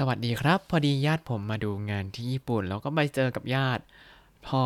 [0.00, 3.82] สวัสดีครับ พอดีญาติผมมาดูงานที่ญี่ปุ่น แล้วก็ไปเจอกับญาติ
[4.46, 4.60] พอ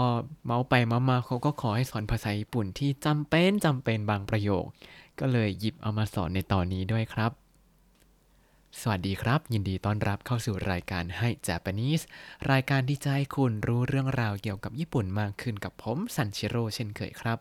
[0.45, 4.64] เมาไปเมามาเขาก็ขอให้สอนภาษาญี่ปุ่นที่จำเป็นจำเป็นบางประโยค
[5.20, 7.32] ก็เลยหยิบเอามาสอนในตอนนี้ด้วยครับ
[8.80, 12.04] สวัสดีครับ ยินดีต้อนรับเข้าสู่รายการให้ Japanese
[12.50, 17.38] รายการที่จะให้คุณรู้เรื่องราวเกี่ยวกับญี่ปุ่นมากขึ้นกับผมซันชิโร่เช่นเคยครับ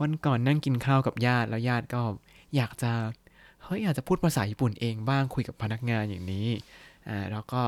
[0.00, 2.02] วันก่อนนั่งกินข้าวกับญาติแล้วญาติก็
[2.56, 2.92] อยากจะ
[3.66, 6.48] เฮ้ยอยากจะพูดภาษาญี่ปุ่นเองบ้างคุยกับพนักงานอย่างนี้
[7.08, 7.62] อ่าแล้วก็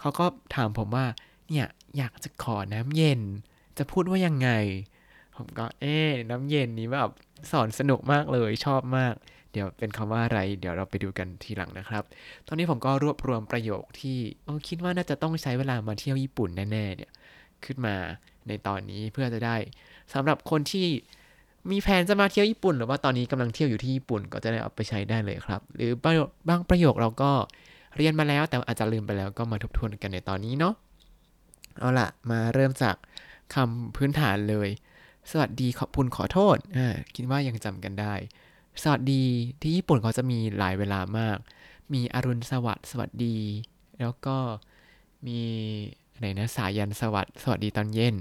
[0.00, 1.06] เขาก็ถามผมว่า
[1.48, 1.66] เนี่ย
[1.98, 3.20] อยากจะขอน้ำเย็น
[3.78, 4.50] จะพูดว่ายังไง
[5.36, 7.10] ผมก็เอ๊ะน้ำเย็นนี้แบบ
[7.50, 9.14] สอนสนุกมากเลยชอบมาก
[9.52, 12.04] เดี๋ยวเป็นคำว่าอะไร เดี๋ยวเราไปดูกันทีหลังนะครับ
[12.46, 14.18] ตอนนี้ผมก็รวบรวมประโยคที่
[14.68, 17.12] คิดว่าน่าจะต้องใช้เวลามาเที่ยวญี่ปุ่นแน่ๆเนี่ย
[17.64, 17.96] ขึ้นมา
[18.48, 19.56] ในตอนนี้เพื่อจะได้
[20.12, 20.86] สำหรับคนที่
[21.70, 27.30] มีแผนจะมาเที่ยวญี่ปุ่น หรือว่าตอนนี้กำลังเที่ยวอยู่ที่ญี่ปุ่นก็จะได้เอาไปใช้ได้เลยครับ หรือประโยคบางประโยคเราก็
[27.96, 30.74] เรียนมาแล้วแต่อาจจะลืมไปแล้วก็มาทบทวนกันในตอนนี้เนาะ
[31.78, 32.96] เอาละมาเริ่มจาก
[33.54, 34.68] คำพื้นฐานเลย
[35.30, 38.14] สวัสดีขอบคุณขอโทษอ่าคิดว่ายังจำกันได้
[38.82, 39.22] สวัสดี
[39.60, 41.38] ที่ญี่ปุ่นเขาจะมีหลายเวลามาก
[41.92, 43.36] มีอรุณสวัสดิ์สวัสดี
[44.00, 44.36] แล้วก็
[45.26, 45.40] มี
[46.18, 48.14] ไหนนะสายันสวัสดิ์สวัสดีตอนเย็น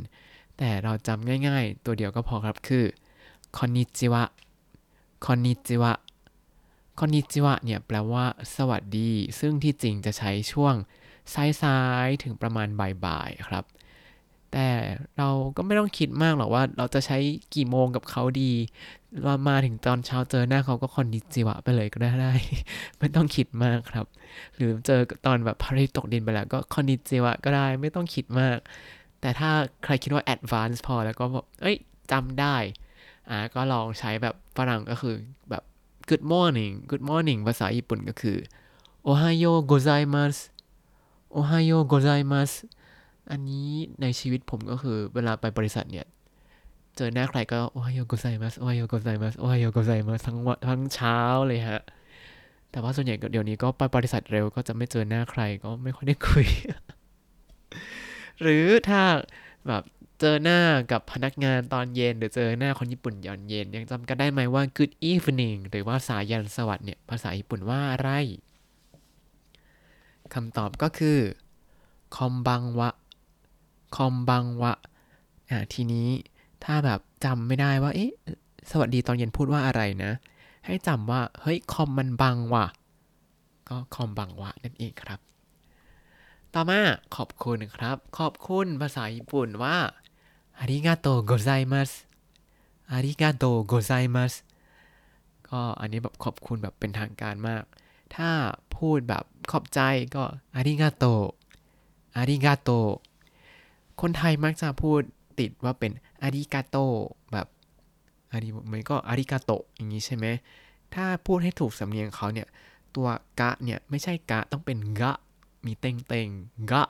[0.58, 2.86] แต่เราจำง่าย ๆ ตัวเดียวก็พอครับคือ
[3.58, 4.24] คอนนิจิวะ
[5.26, 5.94] คอนนิจิวะ
[7.00, 10.76] คอนนิจิวะเนี่ยแปลว่า สวัสดี ซึ่งที่จริงจะใช้ช่วง
[11.34, 12.68] ซ้ายๆ ถึงประมาณ
[13.06, 13.64] บ่ายๆ ครับ
[14.52, 14.68] แต่
[15.18, 17.18] เราก็ไม่ต้องคิดมากหรอกว่าเราจะใช้
[17.56, 18.52] กี่โมงกับเขาดี
[19.26, 22.34] ว่ามาถึงตอนเช้าเจอหน้าเขาก็คอนนิจิวะไปเลยก็ได้
[23.00, 24.06] ไม่ต้องคิดมากครับ
[24.56, 28.58] หรือเจอตอนแบบพระอาทิตย์ตกดินไปแล้วก็คอนนิจิวะก็ได้ไม่ต้องคิดมาก
[29.22, 29.50] แต่ถ้า
[29.84, 31.78] ใครคิดว่า advance พอแล้วก็บอกเอ้ย
[32.12, 32.56] จำได้
[33.30, 35.16] อ่าก็ลองใช้แบบฝรั่งก็คือ
[35.50, 35.64] แบบ
[36.10, 38.38] good morning good morning ภาษาญี่ปุ่นก็คือ
[39.10, 40.40] ohayo gozaimasu
[41.38, 42.56] ohayo gozaimasu
[43.32, 43.70] อันนี้
[44.02, 46.08] ในชีวิตผมก็คือเวลาไปบริษัทเนี่ย
[46.96, 51.18] เจอหน้าใครก็ ohayo gozaimasu ohayo gozaimasu ohayo gozaimasu ทั้งวันทั้งเช้า
[51.48, 51.82] เลยฮะ
[52.72, 56.48] แต่ว่าส่วนใหญ่เดี๋ยวนี้ก็ไปบริษัทเร็วก็จะไม่เจอหน้าใครก็ไม่ค่อยได้คุย
[58.42, 59.02] หรือถ้า
[59.68, 59.84] แบบ
[60.20, 60.60] เจอหน้า
[60.92, 68.10] กับพนักงานตอนเย็น หรือเจอหน้าคนญี่ปุ่นยอนเย็น ยังจำกันได้ไหมว่า good evening หรือว่าสายันสวัสดิ์เนี่ยภาษาญี่ปุ่นว่าอะไร
[70.34, 71.18] คำตอบก็คือ
[72.16, 72.90] คอมบังวะ
[73.96, 74.74] คอมบังวะ
[75.50, 76.10] อ่าทีนี้
[76.64, 78.12] ถ้าแบบจำไม่ได้ว่า เอ๊ะ
[78.72, 80.12] สวัสดีตอนเย็นพูดว่าอะไรนะ
[80.66, 82.66] ให้จำว่า เฮ้ย คอมมันบังวะ
[83.70, 85.20] ก็คอมบังวะนั่นเองครับ
[86.54, 86.82] ต่อมา
[87.16, 89.78] ขอบคุณครับ ขอบคุณภาษาญี่ปุ่นว่า
[90.62, 91.92] อาริกาโตโกไซมัส
[92.92, 94.34] อาริกาโตโกไซมัส
[95.50, 97.64] ก็อันนี้แบบขอบคุณแบบเป็นทางการมาก
[98.16, 98.30] ถ้า
[98.78, 99.80] พูดแบบขอบใจ
[100.16, 100.24] ก็
[100.56, 101.06] อาริกาโต
[102.18, 102.70] อาริกาโต
[104.02, 105.02] คนไทยมักจะพูด
[105.40, 105.92] ติดว่าเป็น
[106.24, 106.78] อาริกาโต
[107.32, 107.48] แบบ
[108.32, 110.26] อาริมันก็อาริกาโตอย่างนี้ใช่ไหม
[110.96, 112.48] ถ้าพูดให้ถูกสำเนียงเขาเนี่ย
[112.96, 113.08] ตัว
[113.40, 115.14] กะเนี่ยไม่ใช่กะต้องเป็นกะ
[115.66, 116.28] มีเต็งเต็ง
[116.72, 116.84] กะ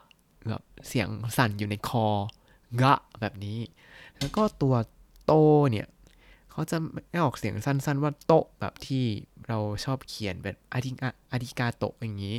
[0.48, 2.06] แบบเสียงสั่นอยู่ในคอ
[2.82, 3.58] กะแบบนี้
[4.18, 4.74] แล้วก็ตัว
[5.26, 5.32] โต
[5.70, 5.86] เนี่ย
[6.50, 6.76] เขาจะ
[7.10, 9.04] ไม่ออกเสียงสั้นๆว่าโตแบบที่
[9.48, 10.90] เราชอบเขียนแบบอาริ
[11.32, 12.36] ありがと อย่างนี้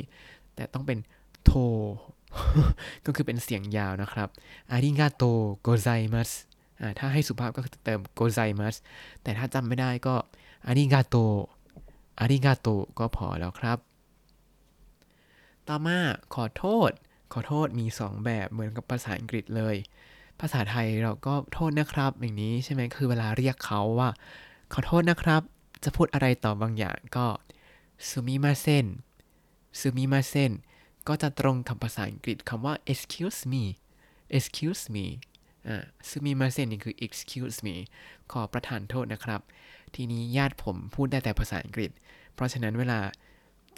[0.54, 0.98] แต่ต้องเป็น
[1.44, 1.52] とう
[3.06, 4.28] ก็คือเป็นเสียงยาวนะครับ
[4.72, 5.24] ありがと
[5.62, 6.30] うございます
[6.98, 8.76] ถ้าให้สุภาพก็เติม ございます
[9.22, 10.14] แต่ถ้าจำไม่ได้ก็
[10.66, 11.16] ありがと
[12.20, 12.68] う ありがとう
[12.98, 13.78] ก็พอแล้วครับ
[15.68, 15.98] ต่อมา
[16.34, 16.90] ขอโทษ
[17.32, 19.76] ขอโทษมี 2 แบบเหมือนกับภาษาอังกฤษเลย
[20.44, 24.10] ภาษาไทยเราก็โทษนะครับ อย่างนี้ใช่ไหมคือเวลาเรียกเขาว่า
[24.72, 25.42] ขอโทษนะครับ
[25.84, 27.26] จะพูดอะไรต่อบางอย่างก็
[28.08, 28.86] ซูมิมาเซน
[29.80, 30.52] ซูมิมาเซน
[31.08, 33.64] ก็จะตรงกับภาษาอังกฤษคำว่า excuse me
[34.36, 35.06] excuse me
[35.66, 37.74] อ่าซูมิมาเซนนี่คือ excuse me
[38.32, 39.40] ขอประทานโทษนะครับ
[39.94, 41.90] ทีนี้ญาติผมพูดได้แต่ภาษาอังกฤษ
[42.34, 42.98] เพราะฉะนั้นเวลา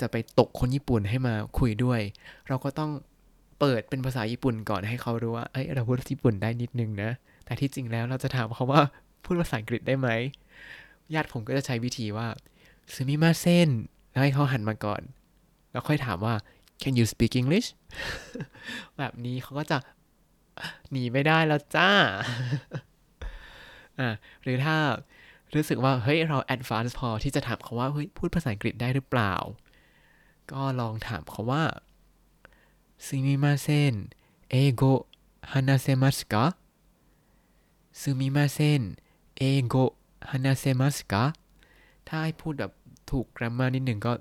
[0.00, 2.00] จะไปตกคนญี่ปุ่นให้มาคุยด้วย
[2.48, 2.90] เราก็ต้อง
[3.60, 7.10] เปิดเป็นภาษาญี่ปุ่นก่อนให้เขารู้ว่าเอ้ยเราพูดญี่ปุ่นได้นิดนึงนะ
[7.44, 8.82] แต่ที่จริงแล้วเราจะถามเขาว่า
[9.24, 10.08] พูดภาษาอังกฤษได้ไหม
[11.14, 12.26] ญาติผมก็จะใช้วิธีว่า
[12.94, 13.70] ซูมิมาเซน
[14.10, 15.02] แล้วให้เขาหันมาก่อน
[15.72, 16.34] แล้วค่อยถามว่า
[16.82, 17.68] can you speak English
[18.98, 19.78] แบบนี้เขาก็จะ
[20.90, 21.90] หนีไม่ได้แล้วจ้า
[23.98, 24.08] อ่า
[24.42, 24.76] หรือถ้า
[25.54, 29.34] รู้สึกว่า เฮ้ย เรา advance พอที่จะถามเขาว่า เฮ้ย พูดภาษาอังกฤษได้หรือเปล่า
[30.52, 31.62] ก็ลองถามเขาว่า
[33.03, 34.09] すみません
[34.49, 35.07] 英語
[35.41, 36.55] 話せますか
[37.91, 38.97] すみません
[39.35, 41.33] 英語話せますか
[42.07, 42.71] ถ้าให้พูดแบบ
[43.09, 44.13] ถูก grammar นิดหนึ่งก็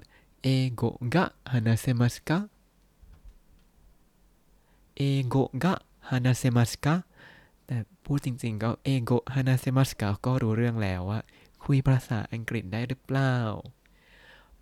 [0.43, 2.39] เอโกะกะฮานาเซมัสกะ
[4.97, 5.75] เอโกะกะ
[6.09, 6.95] ฮานาเซมัสกะ
[7.67, 11.21] แต่พูดจริงๆก็เอโกะฮานาเซมัสกะก็รู้เรื่องแล้วว่า
[11.65, 13.35] คุยภาษาอังกฤษได้หรือเปล่า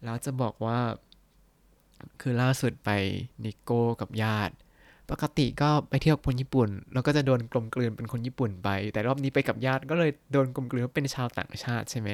[0.02, 0.78] แล้วจะบอกว่า
[2.21, 2.89] คือล่าสุดไป
[3.43, 4.53] นิโก้กับญาติ
[5.11, 12.09] ปกติก็ไปเที่ยวคนญี่ปุ่น แล้วก็จะโดนกลมกลืนเป็นคนญี่ปุ่นไป แต่รอบนี้ไปกับญาติก็เลยโดนกลมกลืนเป็นชาวต่างชาติใช่ไหม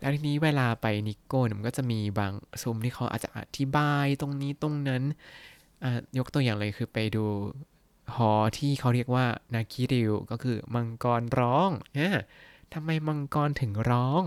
[0.00, 2.32] แล้วทีนี้เวลาไปนิโก้เนี่ยมันก็จะมีบาง
[2.62, 5.02] ซุ้มที่เขาอาจจะอธิบายตรงนี้ตรงนั้น
[6.18, 7.24] ยกตัวอย่างเลยคือไปดู
[8.14, 12.20] หอที่เขาเรียกว่านาคิริวก็คือมังกรร้องอะ
[12.72, 14.22] ทำไมมังกรถึงร้อง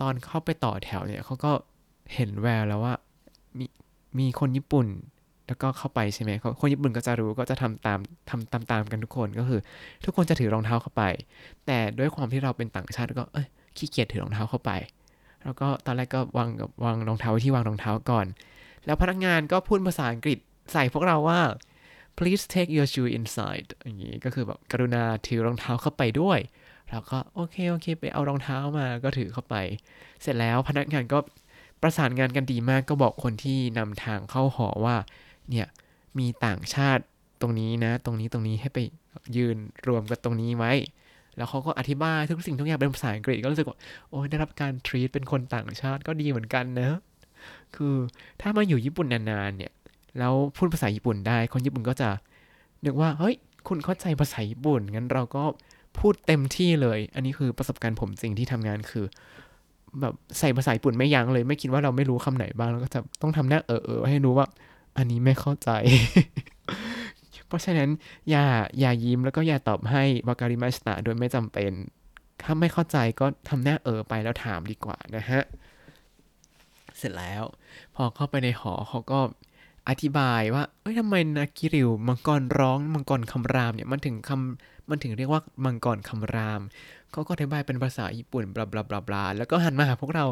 [0.00, 1.52] ตอนเข้าไปต่อแถวเนี่ยเขาก็
[2.14, 2.94] เห็นแววแล้วว่า
[3.58, 3.66] มี
[4.18, 4.86] มีคนญี่ปุ่น
[5.46, 7.98] แล้วก็เข้าไปใช่ไหมเขาคนญี่ปุ่นก็จะรู้ก็จะทำตาม
[8.30, 9.60] ทำตามตามกันทุกคนก็คือ
[10.04, 11.02] ทุกคนจะถือรองเท้าเข้าไป
[11.66, 13.46] แต่ด้วยความที่เราเป็นต่างชาติก็เอ้ย
[13.76, 14.70] ขี้เกียจถือรองเท้าเข้าไป
[15.42, 18.26] แล้วก็ตอนแรกก็วางกับวางรองเท้าที่วางรองเท้าก่อน
[18.86, 20.38] แล้วพนักงานก็พูดภาษาอังกฤษ
[20.72, 21.40] ใส่พวกเราว่า
[22.18, 26.38] please take your shoe inside อย่างนี้ก็คือแบบกรุณาถือรองเท้าเข้าไปด้วย
[26.90, 29.56] แล้วก็โอเคโอเค ไปเอารองเท้ามาก็ถือเข้าไป
[30.22, 31.18] เสร็จแล้วพนักงานก็
[31.82, 34.96] ประสานงานกันดีมากก็บอกคนที่นำทางเข้าหอว่า
[35.50, 35.66] เนี่ย
[36.18, 37.02] มีต่างชาติ
[37.40, 38.78] ตรงนี้นะ ตรงนี้ตรงนี้ให้ไป
[39.36, 39.56] ยืน
[39.88, 40.72] รวมกันตรงนี้ไว้
[41.36, 43.78] แล้วเขาก็อธิบายทุกสิ่งทุกอย่างเป็นภาษาอังกฤษก็รู้สึกว่า
[44.10, 46.98] โอ้ยได้รับการทรีตเป็นคนต่างชาติก็ดีเหมือนกันนะ
[47.76, 47.94] คือ
[48.40, 49.72] ถ้ามาอยู่ญี่ปุ่นนานๆเนี่ย
[50.18, 52.08] แล้วพูดภาษาญี่ปุ่นได้ คนญี่ปุ่นก็จะ
[52.84, 53.34] นึกว่าเฮ้ย
[53.68, 55.44] คุณเข้าใจภาษาญี่ปุ่นงั้นเราก็
[55.98, 59.06] พูดเต็มที่เลย อันนี้คือประสบการณ์ผมจริงที่ทำงานคือ
[60.00, 64.46] แบบใส่ภาษาญี่ปุ่นไม่ยั้งเลย ไม่คิดว่าเราไม่รู้คำไหนบ้าง แล้วก็จะต้องทำหน้าเออเออให้รู้ว่า
[64.96, 65.70] อันนี้ไม่เข้าใจ
[67.48, 67.90] เพราะฉะนั้น
[68.30, 68.44] อย่า
[68.80, 71.72] อย่ายิ้มแล้วก็อย่าตอบให้วาการิมาสตะโดยไม่จำเป็น
[72.42, 75.42] ถ้าไม่เข้าใจก็ทำหน้าเออไปแล้วถามดีกว่านะฮะ
[76.98, 77.42] เสร็จแล้ว
[77.94, 79.20] พอเข้าไปในหอเขาก็
[79.88, 86.60] อธิบายว่า เอ้ยทำไมนากิริวมังกรร้อง มังกรคำรามเนี่ย มันถึงคำมันถึงเรียกว่ามังกรคำราม
[87.12, 90.26] เขาก็อธิบายเป็นภาษาญี่ปุ่นบลาบลาบลาบลาแล้วก็หันมาหาพวกเรา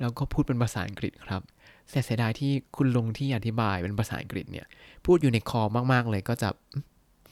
[0.00, 1.42] แล้วก็พูดเป็นภาษาอังกฤษครับ
[1.90, 4.66] แต่เสียดายที่คุณลุงที่อธิบายเป็นภาษาอังกฤษเนี่ย
[5.06, 5.62] พูดอยู่ในคอ
[5.92, 6.48] มาก ๆ เลยก็จะ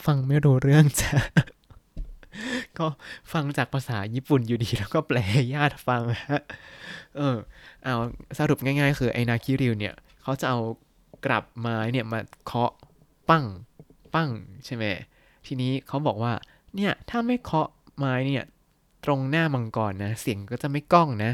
[0.04, 1.12] ฟังไม่รู้เรื่องจ้ะ
[2.78, 2.86] ก็
[3.32, 5.18] ฟังจากภาษาญี่ปุ่นอยู่ดีแล้วก็แปล
[5.54, 6.42] ญาติฟังฮะ
[7.16, 7.36] เออ
[7.84, 7.96] เอา
[8.38, 10.58] สรุปง่าย ๆ คือไอ้นาคิริวเนี่ยเขาจะเอา
[11.26, 12.72] กลับไม้เนี่ยมาเคาะ
[13.28, 13.44] ปั้ง
[14.14, 14.30] ปั้ง
[14.64, 14.84] ใช่ไหม
[15.46, 16.32] ทีนี้เขาบอกว่า
[16.76, 17.68] เนี่ยถ้าไม่เคาะ
[17.98, 18.44] ไม้เนี่ย
[19.04, 21.32] ตรงหน้ามังกรนะ เสียงก็จะไม่ก้องนะ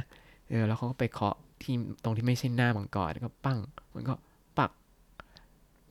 [0.49, 3.58] เออ แล้วเขาก็ไปเคาะที่ตรงที่ไม่ใช่หน้ามังกรแล้วก็ปั้ง
[3.94, 4.14] มันก็
[4.58, 4.70] ปัก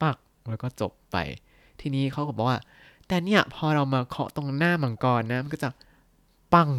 [0.01, 0.17] ปัก
[0.49, 1.17] แล้วก็จบไป
[1.81, 2.59] ทีนี้เขาก็บอกว่า
[3.07, 5.69] แต่เนี่ยพอเรามาเคาะตรงหน้ามังกรนะ มันก็จะ
[6.53, 6.71] ปัง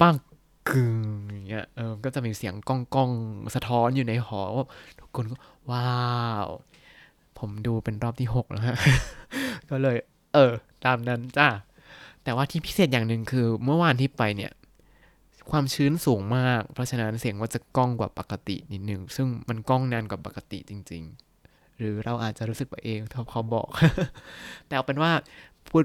[0.00, 0.14] ปัง
[0.70, 0.96] กึ่ง
[1.30, 3.10] อย่างเงี้ย เออ ก็จะมีเสียงก้องก้อง
[3.54, 4.66] สะท้อนอยู่ในหอว่า
[4.98, 5.36] ทุกคนก็
[5.70, 5.88] ว้า
[6.46, 6.48] ว
[7.38, 8.76] ผมดูเป็นรอบที่หกแล้วฮะ
[9.70, 9.96] ก็เลย
[10.34, 10.52] เออ
[10.84, 11.48] ตามนั้นจ้า
[12.24, 14.52] แต่ว่าที่พิเศษอย่างหนึ่งคือเมื่อวานที่ไปเนี่ย
[15.50, 21.02] ความชื้นสูงมาก เพราะฉะนั้นเสียงก็จะก้องกว่าปกตินิดนึง ซึ่งมันก้องนานกว่าปกติจริง
[21.40, 23.68] ๆ หรือเราอาจจะรู้สึกไปเองถ้าเขาบอก
[24.66, 25.10] แต่เอาเป็นว่า
[25.70, 25.84] พูด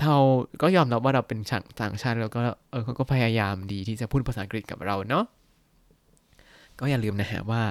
[0.00, 0.16] เรา
[0.62, 2.40] ก็ยอมรับว่าเราเป็นชาต่างชาติแล้วก็
[2.70, 5.24] เออเขาก็พยายามดีที่จะพูดภาษาอังกฤษกับเราเนาะ
[6.78, 7.62] ก็อย่าลืมนะฮะว่า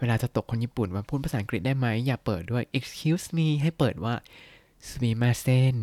[0.00, 4.14] เวลาจะตกคนญี่ปุ่นว่าพูดภาษาอังกฤษได้ไหมอย่าเปิดด้วย excuse me ให้เปิดว่า
[4.88, 5.76] sumimasen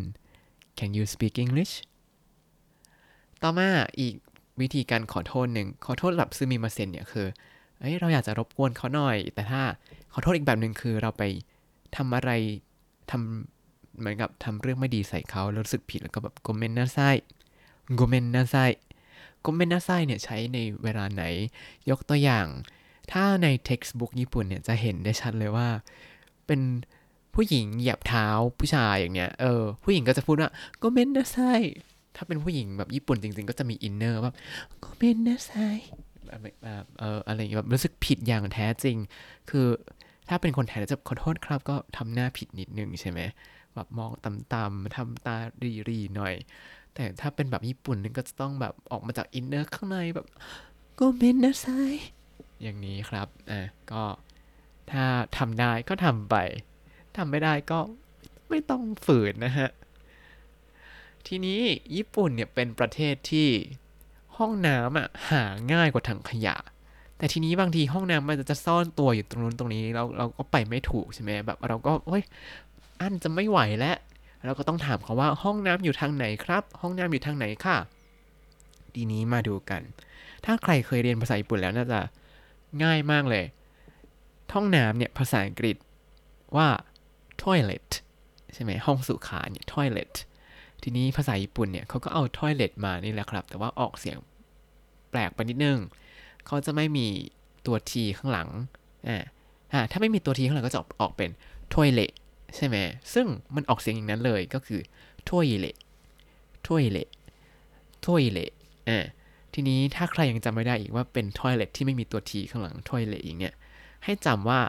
[0.79, 1.73] can you speak English
[3.41, 4.15] ต่อมาอีก
[4.61, 7.27] วิธีการขอโทษหนึ่งขอโทษแบบซึมิมาเซนเนี่ยคือ
[7.79, 9.61] เอ้ยเราอยากจะรบกวนเขาหน่อย แต่ถ้า
[10.13, 11.23] ขอโทษอีกแบบหนึ่งคือเราไป
[11.95, 12.31] ทำอะไร
[13.11, 16.97] ทำเหมือนกับทำเรื่องไม่ดีใส่เขาแล้วรู้สึกผิดแล้วก็แบบごめんなさ
[17.95, 18.55] い ごめんなさ
[19.41, 21.23] い ごめんなさい เนี่ยใช้ในเวลาไหน
[21.89, 22.47] ยกตัวอย่าง
[23.11, 25.67] ถ้าใน textbook ญี่ปุ่นเนี่ยจะเห็นได้ชัดเลยว่า
[26.45, 26.61] เป็น
[27.35, 28.27] ผู้หญิงเหยียบเท้า
[28.59, 31.37] ผู้ชายอย่างเนี้ยเออผู้หญิงก็จะพูดว่าごめんなさい
[32.15, 34.33] ถ้าเป็นผู้หญิงแบบญี่ปุ่นจริง ๆ ก็จะมี inner ว่า
[34.79, 35.51] ごめんなさい
[36.25, 38.97] แบบแบบเอออะไรอย่างเงี้ยแบบรู้สึกผิดอย่างแท้จริง
[39.49, 39.67] คือ
[40.29, 43.19] ถ้าเป็นคนไทยจะขอโทษครับก็ทำหน้าผิดนิดนึงใช่ไหม
[43.75, 45.35] แบบมองต่ำๆทำตา
[45.87, 46.33] รีๆหน่อย
[46.93, 50.27] แต่ถ้าเป็นแบบญี่ปุ่นนึงก็จะต้องแบบออกมาจาก inner ข้างในแบบ
[50.95, 51.65] ごめんなさい
[52.61, 53.61] อย่างนี้ครับอะ
[53.91, 54.03] ก็
[54.91, 55.05] ถ้า
[55.37, 56.35] ทำได้ก็ทำไป
[57.17, 57.79] ทำไม่ได้ก็
[58.49, 59.69] ไม่ต้องฝืนนะฮะ
[61.27, 61.61] ทีนี้
[61.95, 63.49] ญี่ปุ่นเนี่ยเป็นประเทศที่
[64.37, 66.55] ห้องน้ำอะหาง่ายกว่าถังขยะ
[67.17, 72.23] แต่ทีนี้บางทีห้องน้ำมันจะซ่อนตัวอยู่ตรงนู้นตรงนี้เราเราก็ไปไม่ถูกใช่ไหมแบบเราก็เฮ้ย
[73.01, 73.97] อันจะไม่ไหวแล้ว
[74.45, 77.77] เราก็ต้องถามเขาว่าห้องน้ำอยู่ทางไหนครับ ห้องน้ำอยู่ทางไหนค่ะ
[78.93, 79.81] ทีนี้มาดูกัน
[80.45, 81.99] ถ้าใครเคยเรียนภาษาญี่ปุ่นแล้วน่าจะ
[82.83, 83.45] ง่ายมากเลย
[84.53, 85.75] ห้องน้ำเนี่ยภาษาอังกฤษ
[86.55, 86.67] ว่า
[87.43, 87.89] toilet
[88.53, 90.13] ใช่ไหมห้องสุขาเนี่ย toilet
[90.83, 94.17] ทีนี้ภาษาญี่ปุ่นเนี่ยเขาก็เอา toilet มานี่แหละครับ แต่ว่าออกเสียง
[95.09, 95.79] แปลกไปนิดนึง
[96.45, 97.07] เขาจะไม่มี
[97.65, 98.49] ตัว t ข้างหลัง
[99.07, 99.23] อ่า
[99.73, 101.29] อ่าถ้าไม่มีตัว t ข้างหลังก็จะออกออกเป็น
[101.73, 102.11] toilet
[102.55, 102.77] ใช่ไหม
[103.13, 104.79] ซึ่งมันออกเสียงอย่างนั้นเลยก็คือ
[105.29, 105.77] toilet
[106.67, 107.09] toilet
[108.05, 108.53] toilet
[108.89, 108.99] อ่า
[109.53, 113.53] ทีนี้ถ้าใครยังจำไม่ได้อีกว่าเป็น toilet ที่ไม่มีตัว t ข้างหลัง toilet อย่างเนี้ย
[114.03, 114.59] ให้จำว่า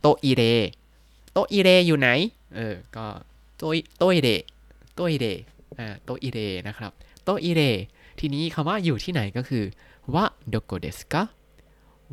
[0.00, 0.42] トイレ
[1.32, 2.08] トイレ อยู่ไหน
[2.56, 3.06] เออ ก็
[3.58, 3.62] ト
[3.98, 4.28] トイレ
[4.94, 5.26] トイレ
[5.78, 6.92] อ่า トイレ นะครับ
[7.24, 7.62] トイレ
[8.18, 9.64] ทีนี้คำว่าอยู่ที่ไหนก็คือ
[10.14, 11.22] はどこですか は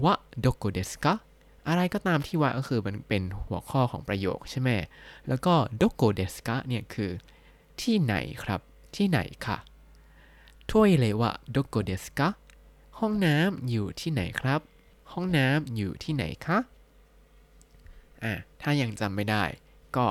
[0.04, 1.14] どこですか
[1.68, 4.70] อะไรก็ตามที่ はก็คือมันเป็นหัวข้อของประโยคใช่ไหม
[5.28, 7.12] แล้วก็ どこですか เนี่ยคือ
[7.82, 8.62] ที่ไหนครับ
[8.96, 9.58] ที่ไหนค่ะ
[10.70, 12.30] トイレはどこですか
[13.00, 14.62] ห้องน้ำอยู่ที่ไหนครับ
[15.12, 16.58] ห้องน้ำอยู่ที่ไหนคะ
[18.24, 19.44] อะถ้ายังจำไม่ได้
[19.98, 20.08] ก็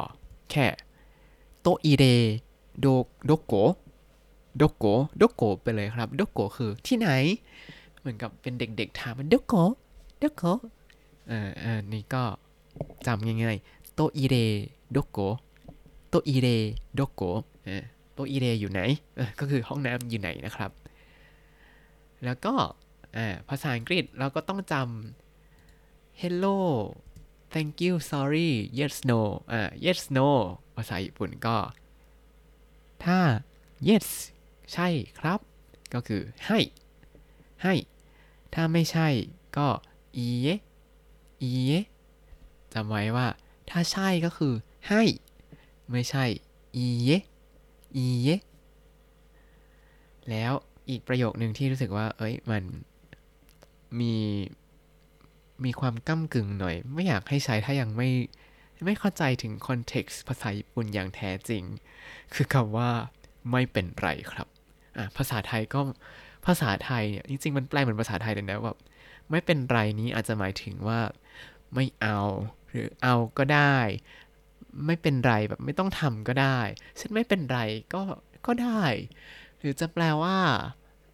[0.50, 0.66] แค่
[1.60, 2.04] โตอีเร
[2.80, 2.86] โด
[3.26, 3.54] โดโก
[4.56, 4.84] โดโก
[5.18, 7.08] โดโกไปเลยครับโดโกคือที่ไหน
[7.98, 9.54] เหมือนกับเป็นเด็กๆถามมันโดโก
[10.18, 10.42] โดโก
[11.28, 12.22] เอ่ออนนี้ก็
[13.06, 14.36] จำง่ายๆโตอีเร
[14.92, 15.18] โดโก
[16.08, 16.48] โตอีเร
[16.94, 17.22] โดโก
[17.64, 17.84] เออ
[18.14, 18.80] โตอีเรอยู่ไหน
[19.16, 20.70] เออก็คือห้องน้ำอยู่ไหนนะครับ
[22.24, 22.54] แล้วก็
[23.16, 26.58] อ่าภาษาอังกฤษเราก็ต้องจำ hello
[27.56, 29.20] thank you sorry yes no
[29.52, 30.28] อ่า yes no
[30.76, 31.56] ภาษาญี่ปุ่นก็
[33.04, 33.18] ถ้า
[33.88, 34.06] yes
[34.72, 35.40] ใช่ครับ
[35.94, 36.58] ก็คือให้
[37.62, 37.74] ให้
[38.54, 39.08] ถ้าไม่ใช่
[39.56, 39.68] ก็
[40.16, 40.46] อีเย
[41.42, 41.72] อีเย
[42.72, 43.28] จำไว้ว่า
[43.70, 44.54] ถ้าใช่ก็คือ
[44.88, 45.02] ให้
[45.90, 46.24] ไม่ใช่
[46.76, 47.10] อีเย
[47.96, 48.28] อีเย
[50.30, 50.52] แล้ว
[50.88, 52.62] อีกประโยคหนึ่งที่รู้สึกว่า เอ้ย มัน
[54.00, 54.14] มี
[55.64, 58.10] มีความก้ากึ่งหน่อย ไม่อยากให้ใช้ถ้ายังไม่
[58.86, 61.62] ไม่เข้าใจถึงคอนเท็กซ์ภาษาญี่ปุ่นอย่างแท้จริง
[62.34, 62.90] คือคำว่า
[63.52, 64.46] ไม่เป็นไรครับ
[64.96, 65.80] อะภาษาไทยก็
[66.46, 68.78] ภาษาไทยเนี่ยจริงๆ มันแปลเหมือนภาษาไทยเลยนะแบบ
[69.30, 71.00] ไม่เป็นไรนี้อาจจะหมายถึงว่า
[71.74, 72.18] ไม่เอา
[72.70, 73.76] หรือเอาก็ได้
[74.86, 76.58] ไม่เป็นไรแบบไม่ต้องทำก็ได้
[77.00, 77.58] ฉันไม่เป็นไร
[77.94, 78.02] ก็
[78.46, 78.82] ก็ได้
[79.58, 80.36] หรือจะแปลว่า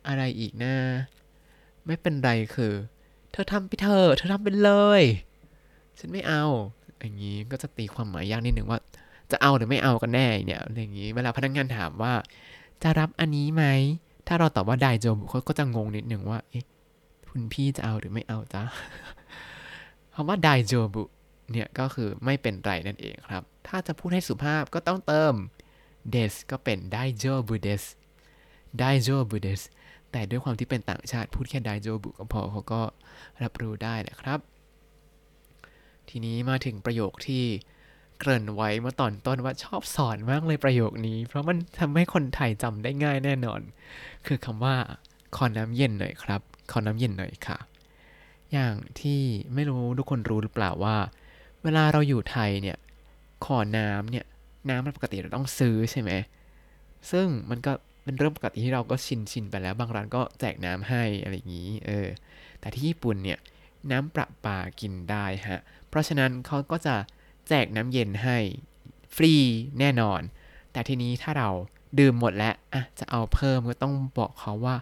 [0.09, 0.75] อะไรอีกนะ
[1.87, 2.75] ไม่เป็นไรคือ
[3.33, 5.03] เธอทำไปเถอะเธอทำไปเลย
[5.99, 6.45] ฉันไม่เอา
[6.99, 8.79] อย่างนี้ก็จะตีความหมายยากนิดนึงว่า
[9.31, 12.12] จะเอาหรือไม่เอากันแน่เนี่ยอะไรอย่างนี้ เวลาพนักงานถามว่า
[12.83, 13.65] จะรับอันนี้ไหม
[14.27, 16.65] ถ้าเราตอบว่าได้โจบุเขาก็จะงงนิดนึงว่า เอ๊ะ
[17.31, 18.62] คุณพี่จะเอาหรือไม่เอาจ๊ะ
[20.15, 21.03] คำว่าไดโจบุ
[21.51, 25.35] เนี่ยก็คือไม่เป็นไรนั่นเองครับ ถ้าจะพูดให้สุภาพก็ต้องเติม
[26.15, 27.85] des ก็เป็นไดโจบุเดส
[28.79, 29.62] ไดโจบุเดส
[30.12, 32.83] แต่ด้วยความที่เป็นต่างชาติพูดแค่ไดโจบุก็พอเขาก็
[33.42, 34.40] รับรู้ได้แหละครับ
[36.09, 37.45] ทีนี้มาถึงประโยคที่
[38.19, 43.61] เกริ่นไว้เมื่อตอนต้นว่าชอบสอนมากเลยประโยคนี้ เพราะมันทำให้คนไทยจำได้ง่ายแน่นอน
[44.26, 44.75] คือคำว่า
[45.37, 46.40] ขอน้ำเย็นหน่อยครับ
[46.71, 47.59] ขอน้ำเย็นหน่อยค่ะ
[48.52, 49.21] อย่างที่
[49.54, 50.97] ไม่รู้ทุกคนรู้หรือเปล่าว่า
[51.62, 52.78] เวลาเราอยู่ไทยเนี่ย
[53.47, 54.25] ขอน้ำเนี่ย
[54.69, 56.11] น้ำมันปกติเราต้องซื้อใช่ไหม
[57.11, 57.73] ซึ่งมันก็
[58.03, 62.09] เป็นเรื่องปกติที่เราก็ชินชินไปแล้ว บางร้านก็แจกน้ำให้อะไรอย่างนี้ เออ
[62.61, 63.39] แต่ที่ญี่ปุ่นเนี่ย
[63.91, 66.97] น้ำประปากินได้ฮะ เพราะฉะนั้นเขาก็จะ
[67.49, 68.39] แจกน้ำเย็นให้
[69.15, 69.35] ฟรี
[69.79, 70.21] แน่นอน
[70.73, 71.51] แต่ทีนี้ถ้าเรา
[71.99, 74.77] ดื่มหมดแล้วอะจะเอาเพิ่มก็ต้องบอกเขาว่า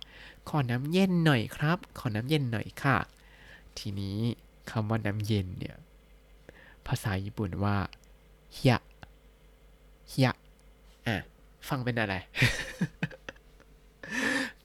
[0.49, 2.97] ขอน้ำเย็นหน่อยครับ ขอน้ำเย็นหน่อยค่ะ
[3.79, 4.19] ทีนี้
[4.71, 5.77] คำว่าน้ำเย็นเนี่ย
[6.87, 7.77] ภาษาญี่ปุ่นว่า
[8.55, 8.79] เฮีย
[10.09, 10.31] เฮีย
[11.07, 11.17] อะ
[11.69, 12.15] ฟังเป็นอะไร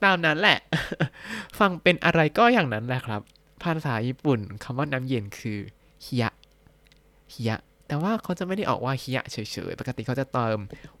[0.04, 0.58] ตามนั้นแหละ
[1.58, 3.20] ฟังเป็นอะไรก็อย่างนั้นแหละครับ
[3.62, 5.58] ภาษาญี่ปุ่นคำว่าน้ำเย็นคือ
[6.02, 6.26] เฮีย
[7.30, 7.54] เฮีย
[7.88, 9.36] แต่ว่าเขาจะไม่ได้ออกว่าเฮียเฉ
[9.70, 10.58] ยๆ ปกติเขาจะเติม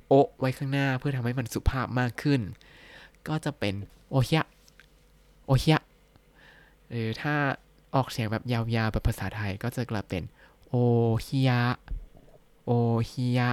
[0.08, 2.40] โอไว้ข้างหน้าเพื่อทำให้มันสุภาพมากขึ้น
[3.28, 3.74] ก็จะเป็น
[4.10, 4.42] โอเฮีย
[5.46, 5.78] โอเฮีย
[6.90, 7.34] หรือถ้า
[7.94, 10.22] ออกเสียงแบบยาวๆ แบบภาษาไทยก็จะกลับเป็น
[10.68, 10.74] โอ
[11.22, 11.52] เฮีย
[12.64, 12.72] โอ
[13.06, 13.50] เฮียะ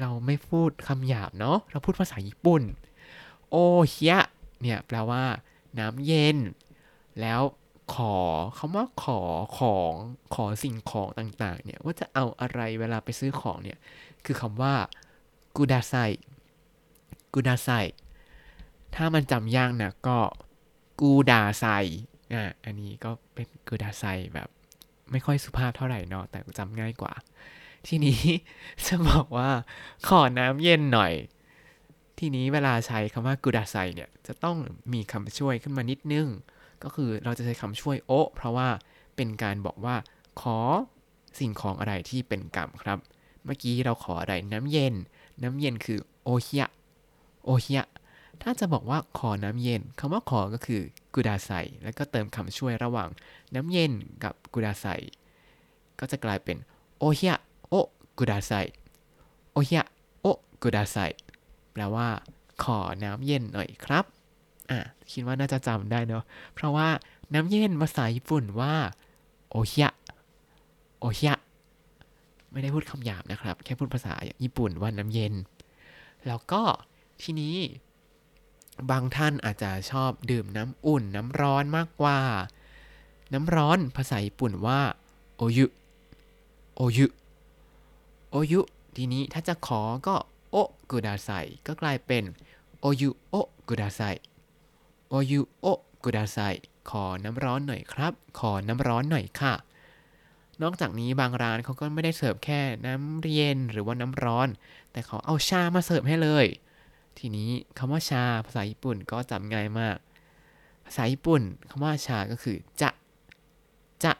[0.00, 2.62] เราไม่พูดคำหยาบเนาะ เราพูดภาษาญี่ปุ่น
[3.50, 3.56] โอ
[3.88, 4.16] เฮีย
[4.62, 5.24] เนี่ยแปลว่า
[5.78, 6.36] น้ำเย็น
[7.20, 7.40] แล้ว
[7.94, 8.16] ขอ
[8.58, 9.20] คำว่าขอ
[9.58, 9.92] ของ
[10.34, 13.78] ขอสิ่งของต่างๆ เนี่ยว่าจะเอาอะไรเวลาไปซื้อของเนี่ย
[14.24, 14.74] คือคำว่า
[15.56, 15.94] กูดาไซ
[17.34, 17.68] กูดาไซ
[18.94, 20.18] ถ้ามันจำยากนะก็
[21.00, 21.64] กูดาไซ
[22.32, 24.48] อะอันนี้ก็เป็นกูดาไซแบบ
[25.10, 27.12] ไม่ค่อยสุภาพเท่าไหร่เนาะแต่จำง่ายกว่า
[27.86, 28.20] ทีนี้
[28.86, 29.50] จะบอกว่า
[30.08, 31.12] ขอน้ำเย็นหน่อย
[32.18, 34.56] ทีนี้เวลาใช้คำว่ากูดาไซเนี่ยจะต้อง
[34.92, 36.28] มีคำช่วยขึ้นมานิดนึง
[36.82, 38.68] ก็คือเราจะใช้คำช่วยโอเพราะว่า
[39.16, 39.96] เป็นการบอกว่า
[40.40, 40.58] ขอ
[41.38, 42.98] สิ่งของอะไรที่เป็นกรรมครับ
[43.44, 44.94] เมื่อกี้เราขออะไรน้ำเย็น
[45.42, 46.68] น้ำเย็นคือโอฮิยะ
[47.44, 47.86] โอฮิยะ
[48.42, 50.80] ถ้าจะบอกว่าขอน้ำเย็นคำว่าขอก็คือ
[51.14, 51.50] กุดาไซ
[51.82, 53.08] แล้วก็เติมคำช่วยระหว่าง
[53.54, 53.92] น้ำเย็น
[54.24, 54.86] กับกุดาไซ
[55.98, 56.56] ก็จะกลายเป็น
[56.98, 57.36] โอฮิยะ
[57.68, 57.74] โอ
[58.18, 58.52] กุดาไซ
[59.52, 59.84] โอฮิยะ
[60.20, 60.26] โอ
[60.62, 60.96] กุดาไซ
[61.78, 62.08] แปลว่า
[62.64, 64.04] ขอน้ำเย็นหน่อยครับ
[64.70, 64.80] อะ
[65.10, 66.88] คิดว่าน่าจะจำได้เนาะ เพราะว่า
[67.34, 68.74] น้ำเย็นภาษาญี่ปุ่นว่า
[69.50, 69.90] โอฮิยะ
[71.00, 71.36] โอฮิยะ
[72.50, 75.34] ไม่ได้พูดคำหยาบนะครับ แค่พูดภาษาญี่ปุ่นว่าน้ำเย็น
[76.26, 76.62] แล้วก็
[77.22, 77.56] ทีนี้
[78.90, 82.18] บางท่านอาจจะชอบดื่มน้ำอุ่น น้ำร้อนมากกว่า
[83.32, 84.80] น้ำร้อนภาษาญี่ปุ่นว่า
[85.36, 85.66] โอยุ
[86.76, 87.06] โอยุ
[88.30, 88.60] โอยุ
[88.96, 90.14] ทีนี้ถ้าจะขอก็
[90.90, 91.30] กุดาไซ
[91.66, 92.24] ก็กลายเป็น
[92.80, 93.34] โอยุโอ
[93.68, 94.00] กุดาไซ
[95.08, 95.66] โอยุโอ
[96.04, 96.38] กุดาไซ
[96.90, 99.54] ขอน้ำร้อนหน่อยครับ ขอน้ำร้อนหน่อยค่ะ
[100.62, 104.48] นอกจากนี้บางร้านเขาก็ไม่ได้เสิร์ฟแค่น้ำเย็นหรือว่าน้ำร้อน
[104.92, 106.46] แต่เขาเอาชามาเสิร์ฟให้เลย
[107.18, 109.96] ทีนี้คำว่าชาภาษาญี่ปุ่นก็จำง่ายมาก
[110.84, 112.90] ภาษาญี่ปุ่นคำว่าชาก็คือจะ
[114.04, 114.12] จะ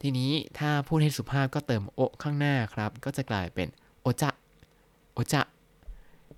[0.00, 3.68] ทีนี้ถ้าพูดให้สุภาพก็เติมโอข้างหน้าครับ ก็จะกลายเป็น
[4.00, 4.30] โอจะ
[5.12, 5.42] โอจะ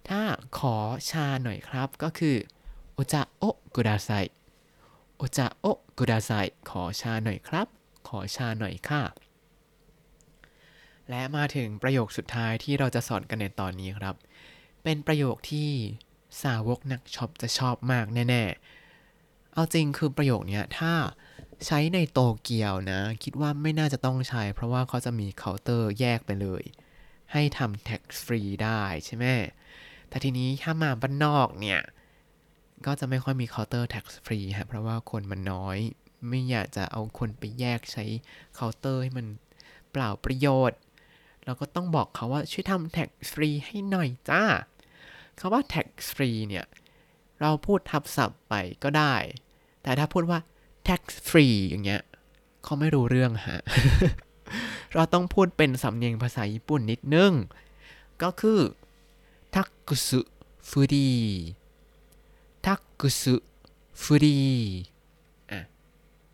[0.09, 0.23] ถ้า
[0.59, 0.77] ขอ
[1.11, 2.37] ชาหน่อยครับ ก็คือ
[2.95, 4.11] โอจะโอกุดาไซ
[5.17, 5.67] โอจะโอ
[5.99, 6.31] กุดาไซ
[6.71, 7.67] ขอชาหน่อยครับ
[8.09, 9.03] ขอชาหน่อยค่ะ
[11.11, 14.15] และมาถึงประโยคสุดท้ายที่เราจะสอนกันในตอนนี้ครับ
[14.83, 15.71] เป็นประโยคที่
[16.43, 18.45] สาวกนักช็อปจะชอบมากแน่
[18.99, 20.93] ๆ เอาจริงคือประโยคนี้ถ้า
[21.67, 26.63] ใช้ในโตเกียวนะ คิดว่าไม่น่าจะต้องใช้ เพราะว่าเขาจะมีเคาน์เตอร์แยกไปเลย
[27.35, 29.27] ให้ทำ tax free ได้ใช่ไหม
[30.09, 31.81] แต่ทีนี้ถ้ามาบ้านนอกเนี่ย
[32.87, 35.79] ก็จะไม่ค่อยมีเคาน์เตอร์ tax free ฮะ เพราะว่าคนมันน้อย
[36.29, 38.05] ไม่อยากจะเอาคนไปแยกใช้
[38.55, 39.27] เคาน์เตอร์ให้มัน
[39.93, 40.79] เปล่าประโยชน์
[41.45, 44.43] เราก็ต้องบอกเขาว่าช่วยทำ tax free ให้หน่อยจ้า
[45.39, 46.67] คำว่า tax free เนี่ย
[47.41, 48.55] เราพูดทับศัพท์ไป
[48.85, 49.15] ก็ได้
[49.83, 50.39] แต่ถ้าพูดว่า
[50.89, 52.03] tax free อย่างเงี้ย
[52.65, 53.61] เขาไม่รู้เรื่องฮะ
[54.95, 57.33] เราต้องพูดเป็นสำเนียงภาษาญี่ปุ่นนิดนึง
[58.23, 58.61] ก็คือ
[59.55, 60.21] ทักกุสุ
[60.69, 61.13] ฟุรี
[62.67, 63.35] ทักกุสุ
[64.03, 64.41] ฟุรี
[65.51, 65.61] อะ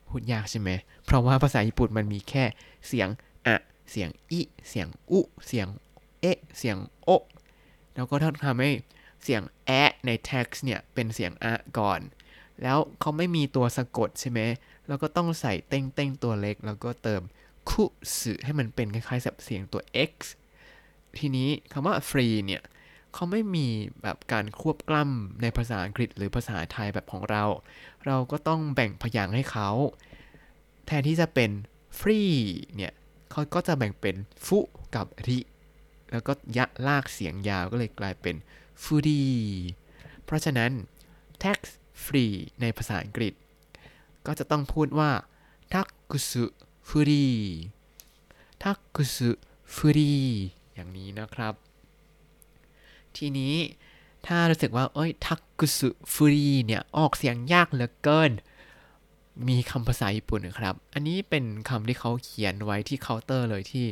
[0.08, 0.70] พูดยากใช่ไหม
[1.04, 2.44] เพราะว่าภาษาญี่ปุ่นมันมีแค่
[2.88, 3.08] เสียง
[3.46, 3.56] อะ
[3.90, 5.66] เสียงอิเสียงอุเสียง
[6.20, 7.10] เอะเสียงโอ
[7.94, 8.70] แล้วก็ต้องทำให้
[9.22, 12.00] เสียงแอะใน text เนี่ยเป็นเสียงอะก่อน
[12.62, 14.40] แล้วเขาไม่มีตัวสะกดใช่ไหม
[14.86, 17.22] แล้วก็ต้องใส่เต้งเต้งตัวเล็กแล้วก็เติม
[17.70, 17.84] คุ
[18.18, 20.12] สึให้มันเป็นคล้ายๆแบบเสียงตัว x
[21.18, 22.62] ทีนี้คำว่า free เนี่ย
[23.14, 23.66] เขาไม่มี
[24.02, 27.44] แบบการควบกล้ำในภาษาอังกฤษหรือภาษาไทยแบบของเรา
[28.06, 29.70] เราก็ต้องแบ่งพยางค์ให้เขา
[30.86, 31.50] แทนที่จะเป็น
[31.98, 32.34] free
[32.76, 32.92] เนี่ย
[33.30, 34.58] เขาก็จะแบ่งเป็นฟุ
[34.94, 35.38] กับริ
[36.12, 38.36] แล้วก็ยะลากเสียงยาวก็เลยกลายเป็น
[38.84, 39.30] free
[40.24, 40.70] เพราะฉะนั้น
[41.42, 41.58] tax
[42.04, 43.32] free ในภาษาอังกฤษ
[44.26, 45.10] ก็จะต้องพูดว่า
[45.72, 46.44] ทักกุสุ
[46.90, 47.26] ฟรี
[48.62, 49.16] ทักกุส
[49.74, 50.12] ฟรี
[50.74, 51.54] อย่างนี้นะครับ
[53.16, 53.54] ทีนี้
[54.26, 58.30] ถ้ารู้สึกว่า เอ้ยทักกุสุฟรีเนี่ย ออกเสียงยากเหลือเกิน
[59.48, 63.84] มีคำภาษาญี่ปุ่นนะครับ อันนี้เป็นคำที่เขาเขียนไว้ที่เคาน์เตอร์เลยที่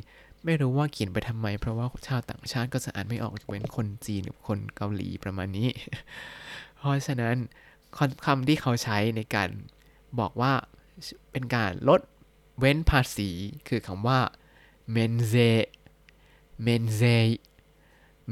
[0.44, 5.68] ไม่รู้ว่าเขียนไปทำไม เพราะว่าชาวต่างชาติก็จะอ่านไม่ออกยกเป็นคนจีนหรือคนเกาหลีประมาณนี้
[6.76, 7.36] เพราะฉะนั้น
[8.26, 9.48] คำที่เขาใช้ในการ
[10.20, 10.52] บอกว่า
[11.32, 12.00] เป็นการลด
[12.58, 13.30] เว้นภาษี
[13.68, 14.20] คือคำว่า
[14.94, 15.50] menze
[16.66, 17.18] menze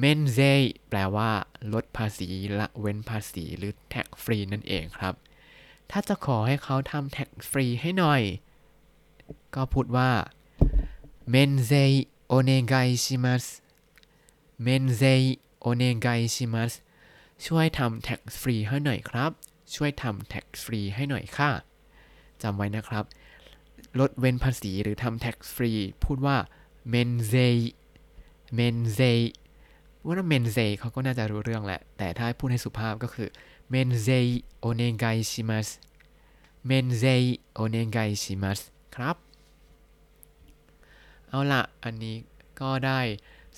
[0.03, 0.53] menze
[0.89, 1.31] แปลว่า
[1.73, 5.15] ลดภาษีละเว้นภาษีหรือ tax free นั่นเองครับ
[5.91, 8.23] ถ้าจะขอให้เขาทำ tax free ให้หน่อย
[9.55, 10.11] ก็พูดว่า
[11.33, 11.85] menze
[12.37, 13.49] onegai shimasu
[14.67, 15.15] menze
[15.69, 16.77] onegai shimasu
[17.47, 19.31] ช่วยทำ tax free ให้หน่อยครับ
[19.75, 21.51] ช่วยทำ tax free ให้หน่อยค่ะ
[22.43, 23.05] จำไว้นะครับ
[24.00, 26.37] ลดเว้นภาษีหรือทำ tax free พูดว่า
[26.92, 27.56] menzei
[28.59, 29.18] menzei
[30.06, 33.28] ว่า menzei เขาก็น่าจะรู้เรื่องแหละ แต่ถ้าพูดให้สุภาพก็คือ
[33.72, 34.26] menzei
[34.68, 35.72] onegai shimasu
[36.68, 37.22] menzei
[37.62, 38.64] onegai shimasu
[38.96, 39.16] ครับ
[41.28, 42.16] เอาละอันนี้
[42.61, 43.00] ก็ได้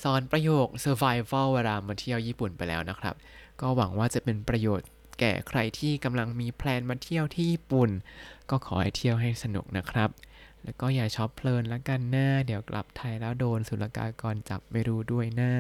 [0.03, 3.15] สอนประโยค survival เวลามาเที่ยวญี่ปุ่นไปแล้วนะครับ
[3.61, 4.89] ก็หวังว่าจะเป็นประโยชน์
[5.21, 7.91] แก่ใครที่กำลังมี plan มาเที่ยวที่ญี่ปุ่น
[8.51, 10.11] ก็ขอให้เที่ยวให้สนุกนะครับ
[10.63, 15.53] แล้วก็อย่าช็อปเพลินแล้วกันนะเดี๋ยวกลับไทยแล้วโดนศุลกากรจับไม่รู้ด้วยนะ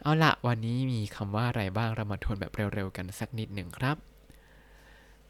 [0.00, 3.96] เอาละวันนี้มีคำว่าอะไรบ้างเรามาทวนแบบเร็วๆกันสักนิดหนึ่งครับ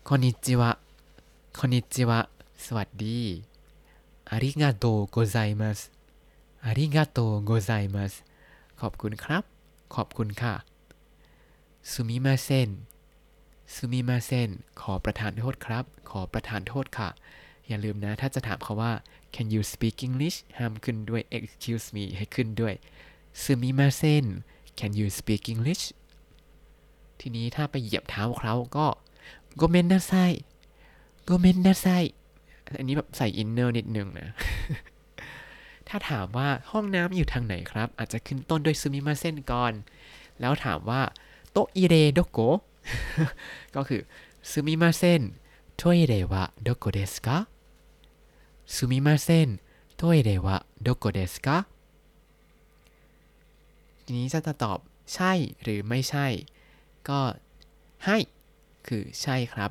[0.08, 2.20] こんにちは こんにちは
[2.64, 3.18] สวัสดี
[4.30, 5.80] ありがとうございます
[6.64, 8.12] ありがとうございます
[8.80, 9.44] ขอบคุณครับ
[9.94, 10.54] ขอบคุณค่ะ
[11.90, 12.70] すみません
[13.74, 17.08] すみません ขอประทานโทษครับ ขอประทานโทษค่ะ
[17.70, 18.92] อย่าลืมนะ ถ้าจะถามเขาว่า
[19.34, 22.74] can you speak English ห้ามขึ้นด้วย excuse me ให้ขึ้นด้วย
[23.42, 24.24] すみません
[24.78, 25.84] can you speak English
[27.20, 28.86] ทีนี้ถ้าไปเหยียบเท้าเขาก็
[29.56, 30.12] ごめんなさ
[31.24, 31.86] い ごめんなさい
[32.78, 34.28] อันนี้แบบใส่ inner นิดนึงนะ
[35.88, 39.72] ถ้าถามว่าห้องน้ำอยู่ทางไหนครับ อาจจะขึ้นต้นด้วยすみません ก่อน
[40.40, 41.02] แล้วถามว่า
[41.50, 42.38] トイレどこ
[43.74, 44.00] ก็คือ
[44.50, 45.22] すみません
[45.76, 46.68] トイレはどこで
[48.76, 49.48] すか すみません
[50.00, 51.56] トイレはどこですか
[54.04, 54.78] ทีนี้จะตอบ
[55.14, 56.26] ใช่หรือไม่ใช่
[57.08, 57.20] ก็
[58.06, 58.18] はい
[58.86, 59.70] คือใช่ครับ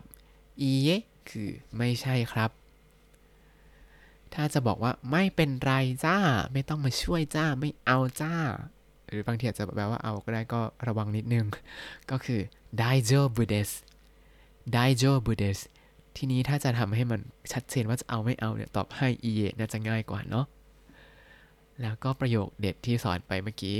[0.62, 0.89] いいえ
[1.29, 2.49] คือไม่ใช่ครับ
[4.33, 5.71] ถ้าจะบอกว่าไม่เป็นไร
[6.05, 6.17] จ้า
[6.53, 8.33] ไม่ต้องมาช่วยจ้า ไม่เอาจ้า
[9.07, 11.45] หรือบางทีอาจจะแปลว่าเอาก็ได้ก็ระวังนิดนึง
[12.12, 12.39] ก็คือ
[12.77, 13.69] ไดโจบูเดส
[14.71, 15.59] ไดโจบูเดส
[16.15, 17.19] ทีนี้ถ้าจะทำให้มัน
[17.52, 20.45] ชัดเจนว่าจะเอาไม่เอาเนี่ยตอบให้อีเยน่าจะง่ายกว่าเนาะ
[21.82, 23.80] แล้วก็ประโยคเด็ดที่สอนไปเมื่อกี้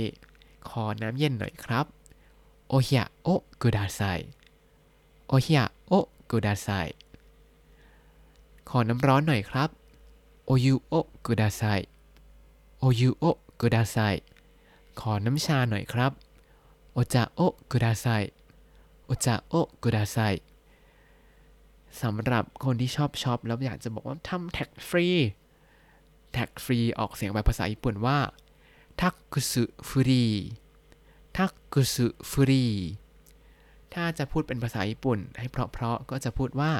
[0.68, 1.86] ขอน้ำเย็นหน่อยครับ
[2.68, 3.28] お
[3.62, 4.00] 冷をくださ
[5.28, 5.92] い お
[6.30, 6.68] 冷をください
[8.68, 9.68] ขอน้ำร้อนหน่อยครับ
[10.46, 10.94] お
[11.26, 11.62] 湯をくださ
[12.78, 13.24] い お
[13.60, 13.96] 湯をください
[15.00, 16.12] ขอน้ำชาหน่อยครับ
[16.92, 18.06] お茶をくださ
[19.06, 20.16] い お茶をください
[22.02, 28.18] สำหรับคนที่ชอบช็อปแล้วอยากจะบอกว่าทำ tax free tax free ออกเสียงแบบภาษาญี่ปุ่นว่า
[29.00, 30.24] タックスフリー
[31.36, 32.64] タックスフリー
[33.94, 36.72] ถ้าจะพูดเป็นภาษาญี่ปุ่น ให้เพราะๆก็จะพูดว่า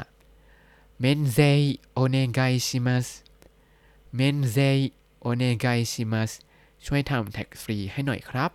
[1.01, 1.38] 免税
[1.93, 3.07] お願いします
[4.14, 4.57] 免税
[5.21, 6.31] お願いします
[6.87, 8.51] ช่วยทำ tax free ให้หน่อยครับ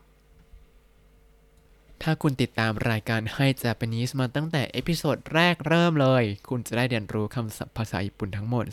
[2.04, 8.66] ถ้าคุณติดตามรายการให้ Japanese มาตั้งแต่ episode แรกเริ่มเลย คุณจะได้เรียนรู้คำศัพท์ภาษาญี่ปุ่นทั้งหมด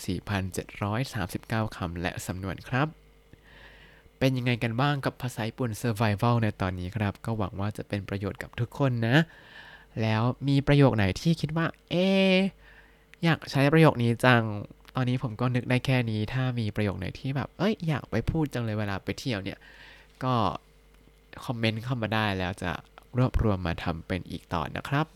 [0.65, 2.89] 4,739 คำและสำนวนครับ
[4.19, 9.17] เป็นยังไงกันบ้างกับภาษาญี่ปุ่น Survival ในตอนนี้ครับ ก็หวังว่าจะเป็นประโยชน์กับทุกคนนะ
[10.03, 12.09] แล้วมีประโยคไหนที่คิดว่า เอ๊
[13.25, 14.43] อยากใช้ประโยคนี้จัง
[14.95, 19.59] ตอนนี้ผมก็นึกได้แค่นี้ ถ้ามีประโยคไหนที่แบบ เอ้ย อยากไปพูดจังเลยเวลาไปเที่ยวเนี่ย
[20.25, 20.35] ก็
[21.45, 22.71] คอมเมนต์เข้ามาได้แล้วจะ
[23.18, 25.07] รวบรวมมาทำเป็นอีกตอนนะครับ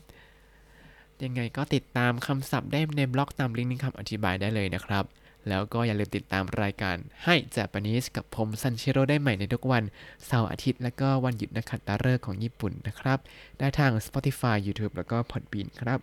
[1.23, 5.05] ยังไงก็ติดตามคำศัพท์ได้ในบล็อกตามลิงก์ในคำอธิบายได้เลยนะครับ
[5.49, 9.83] แล้วก็อย่าลืมติดตามรายการให้ Japanese กับผมซันเชโรได้ใหม่ในทุกวัน
[10.25, 13.19] เสาร์อาทิตย์และก็วันหยุดนักขัตฤกษ์ของญี่ปุ่นนะครับ
[13.59, 15.99] ได้ทาง Spotify YouTube แล้วก็ Podbean ครับ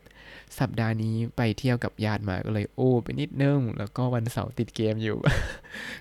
[0.59, 5.16] สัปดาห์นี้ไปเที่ยวกับญาติมาก็เลยโอ้ไปนิดนึง แล้วก็วันเสาร์ติดเกมอยู่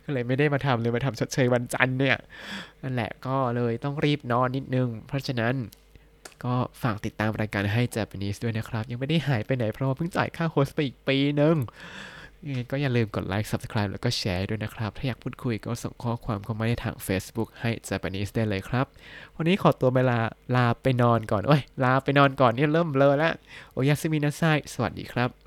[0.03, 2.17] ก็เลยไม่ได้มาทำเลยมาทำชดเชยวันจันทร์เนี่ย
[2.83, 5.55] นั่นแหละก็เลยต้องรีบนอนนิดนึง เพราะฉะนั้น
[6.43, 11.55] ก็ฝากติดตามรายการให้ Japanese ด้วยนะครับ ยังไม่ได้หายไปไหนเพราะว่าเพิ่งจ่ายค่า host ไปอีกปีนึง
[12.47, 18.85] ยังไงก็อย่าลืมกด like Subscribe แล้วก็แชร์ด้วยนะครับ ถ้าอยากพูดคุยก็ส่งข้อความเข้ามาในทาง Facebook Hai Japanese ได้เลยครับ
[19.35, 20.17] วันนี้ขอตัวเวลา
[20.55, 23.33] ลาไปนอนก่อน โอ้ย ลาไปนอนก่อนเนี่ยเริ่มเบลอแล้ว
[23.73, 24.41] おやすみなさい
[24.73, 25.42] สวัสดีครับ